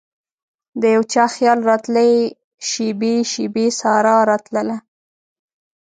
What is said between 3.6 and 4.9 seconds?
سارا راتلله